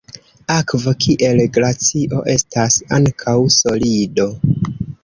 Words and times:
Akvo, 0.53 0.93
kiel 1.05 1.41
glacio, 1.59 2.23
estas 2.35 2.79
ankaŭ 2.99 3.39
solido. 3.61 4.33